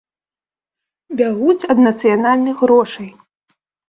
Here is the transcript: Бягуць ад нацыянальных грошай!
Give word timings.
Бягуць 1.19 1.67
ад 1.73 1.77
нацыянальных 1.87 2.57
грошай! 2.65 3.09